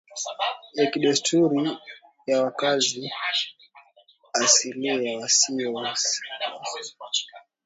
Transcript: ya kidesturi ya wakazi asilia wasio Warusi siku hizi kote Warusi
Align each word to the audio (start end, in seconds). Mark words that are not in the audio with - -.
ya 0.73 0.91
kidesturi 0.91 1.71
ya 2.27 2.43
wakazi 2.43 3.11
asilia 4.33 5.17
wasio 5.21 5.73
Warusi 5.73 6.07
siku 6.07 6.75
hizi 6.77 6.95
kote 6.97 6.97
Warusi 6.99 7.27